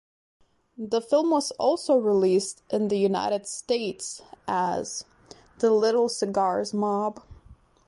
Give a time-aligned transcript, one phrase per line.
[0.79, 5.05] The film was also released in the United States as
[5.59, 7.21] "The Little Cigars Mob".